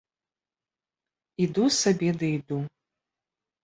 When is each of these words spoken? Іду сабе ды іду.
Іду 1.47 1.63
сабе 1.83 2.09
ды 2.19 2.35
іду. 2.43 2.57